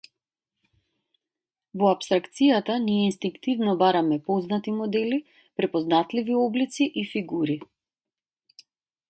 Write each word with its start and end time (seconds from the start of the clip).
Во 1.81 1.91
апстракцијата, 1.95 2.77
ние 2.85 3.03
инстинктивно 3.09 3.75
бараме 3.83 4.19
познати 4.31 4.75
модели, 4.79 5.21
препознатливи 5.61 6.41
облици 6.47 6.91
и 7.05 7.07
фигури. 7.15 7.61